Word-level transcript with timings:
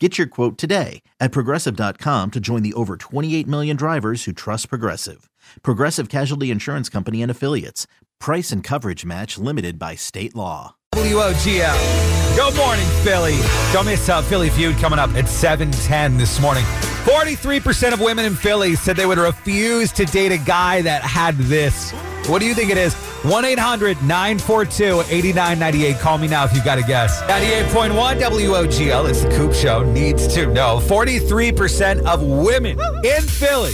Get 0.00 0.18
your 0.18 0.26
quote 0.26 0.58
today 0.58 1.02
at 1.20 1.30
progressive.com 1.30 2.32
to 2.32 2.40
join 2.40 2.62
the 2.64 2.72
over 2.74 2.96
28 2.96 3.46
million 3.46 3.76
drivers 3.76 4.24
who 4.24 4.32
trust 4.32 4.68
Progressive. 4.68 5.30
Progressive 5.62 6.08
Casualty 6.08 6.50
Insurance 6.50 6.88
Company 6.88 7.22
and 7.22 7.30
Affiliates. 7.30 7.86
Price 8.18 8.50
and 8.50 8.64
coverage 8.64 9.04
match 9.04 9.38
limited 9.38 9.78
by 9.78 9.94
state 9.94 10.34
law. 10.34 10.74
WOGL. 10.96 12.34
Good 12.34 12.56
morning, 12.56 12.86
Philly. 13.04 13.38
Don't 13.72 13.86
miss 13.86 14.08
uh, 14.08 14.20
Philly 14.22 14.50
Feud 14.50 14.76
coming 14.78 14.98
up 14.98 15.10
at 15.10 15.28
710 15.28 16.16
this 16.16 16.40
morning. 16.40 16.64
43% 17.04 17.92
of 17.92 18.00
women 18.00 18.24
in 18.24 18.34
Philly 18.34 18.74
said 18.74 18.96
they 18.96 19.06
would 19.06 19.18
refuse 19.18 19.92
to 19.92 20.04
date 20.06 20.32
a 20.32 20.38
guy 20.38 20.82
that 20.82 21.02
had 21.02 21.36
this. 21.36 21.92
What 22.26 22.40
do 22.40 22.46
you 22.46 22.54
think 22.54 22.70
it 22.70 22.78
is? 22.78 22.94
1 23.24 23.44
800 23.44 24.02
942 24.02 25.00
8998. 25.10 25.98
Call 25.98 26.18
me 26.18 26.26
now 26.26 26.44
if 26.44 26.54
you've 26.54 26.64
got 26.64 26.78
a 26.78 26.82
guess. 26.82 27.20
98.1 27.22 28.18
WOGL. 28.18 29.10
It's 29.10 29.22
the 29.22 29.30
Coop 29.30 29.52
Show. 29.52 29.82
Needs 29.92 30.26
to 30.34 30.46
know. 30.46 30.80
43% 30.80 32.04
of 32.06 32.22
women 32.22 32.78
in 33.04 33.22
Philly 33.22 33.72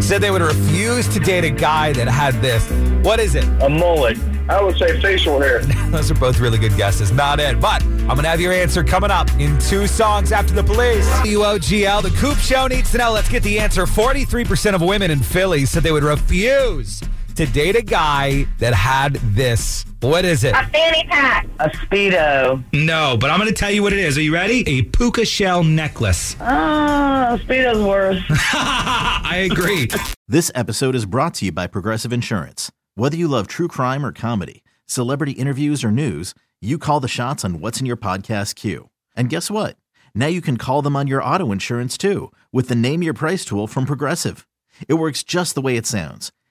said 0.00 0.20
they 0.20 0.30
would 0.30 0.42
refuse 0.42 1.08
to 1.08 1.20
date 1.20 1.44
a 1.44 1.50
guy 1.50 1.92
that 1.94 2.06
had 2.08 2.34
this. 2.40 2.68
What 3.04 3.18
is 3.18 3.34
it? 3.34 3.44
A 3.62 3.68
mullet. 3.68 4.18
I 4.48 4.62
would 4.62 4.78
say 4.78 5.00
facial 5.00 5.40
hair. 5.40 5.60
Those 5.90 6.10
are 6.10 6.14
both 6.14 6.38
really 6.38 6.58
good 6.58 6.76
guesses. 6.76 7.12
Not 7.12 7.40
it. 7.40 7.60
But 7.60 7.82
I'm 7.82 8.06
going 8.06 8.22
to 8.22 8.28
have 8.28 8.40
your 8.40 8.52
answer 8.52 8.82
coming 8.82 9.10
up 9.10 9.30
in 9.38 9.58
two 9.58 9.86
songs 9.86 10.32
after 10.32 10.54
the 10.54 10.62
police. 10.62 11.06
WOGL, 11.24 12.02
the 12.02 12.16
Coop 12.18 12.38
Show 12.38 12.68
needs 12.68 12.92
to 12.92 12.98
know. 12.98 13.12
Let's 13.12 13.28
get 13.28 13.42
the 13.42 13.58
answer. 13.58 13.86
43% 13.86 14.74
of 14.74 14.82
women 14.82 15.10
in 15.10 15.18
Philly 15.18 15.66
said 15.66 15.82
they 15.82 15.92
would 15.92 16.04
refuse 16.04 17.02
to 17.38 17.46
date 17.46 17.76
a 17.76 17.82
guy 17.82 18.44
that 18.58 18.74
had 18.74 19.12
this. 19.22 19.84
What 20.00 20.24
is 20.24 20.42
it? 20.42 20.56
A 20.56 20.66
fanny 20.70 21.04
pack. 21.08 21.46
A 21.60 21.68
Speedo. 21.70 22.64
No, 22.72 23.16
but 23.16 23.30
I'm 23.30 23.38
going 23.38 23.48
to 23.48 23.54
tell 23.54 23.70
you 23.70 23.80
what 23.80 23.92
it 23.92 24.00
is. 24.00 24.18
Are 24.18 24.22
you 24.22 24.34
ready? 24.34 24.64
A 24.68 24.82
puka 24.82 25.24
shell 25.24 25.62
necklace. 25.62 26.34
Oh, 26.40 26.44
Ah, 26.44 27.38
Speedo's 27.40 27.80
worse. 27.80 28.20
I 28.28 29.48
agree. 29.48 29.86
This 30.26 30.50
episode 30.56 30.96
is 30.96 31.06
brought 31.06 31.34
to 31.34 31.44
you 31.44 31.52
by 31.52 31.68
Progressive 31.68 32.12
Insurance. 32.12 32.72
Whether 32.96 33.16
you 33.16 33.28
love 33.28 33.46
true 33.46 33.68
crime 33.68 34.04
or 34.04 34.10
comedy, 34.10 34.64
celebrity 34.86 35.32
interviews 35.32 35.84
or 35.84 35.92
news, 35.92 36.34
you 36.60 36.76
call 36.76 36.98
the 36.98 37.06
shots 37.06 37.44
on 37.44 37.60
what's 37.60 37.78
in 37.78 37.86
your 37.86 37.96
podcast 37.96 38.56
queue. 38.56 38.90
And 39.14 39.30
guess 39.30 39.48
what? 39.48 39.76
Now 40.12 40.26
you 40.26 40.40
can 40.40 40.56
call 40.56 40.82
them 40.82 40.96
on 40.96 41.06
your 41.06 41.22
auto 41.22 41.52
insurance 41.52 41.96
too 41.96 42.32
with 42.52 42.66
the 42.66 42.74
Name 42.74 43.00
Your 43.04 43.14
Price 43.14 43.44
tool 43.44 43.68
from 43.68 43.86
Progressive. 43.86 44.44
It 44.88 44.94
works 44.94 45.22
just 45.22 45.54
the 45.54 45.60
way 45.60 45.76
it 45.76 45.86
sounds. 45.86 46.32